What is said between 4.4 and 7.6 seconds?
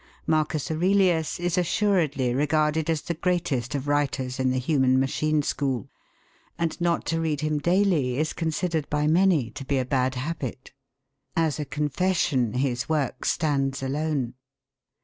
the human machine school, and not to read him